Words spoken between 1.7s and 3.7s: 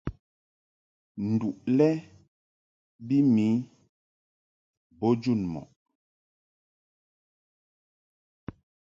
lɛ bi mi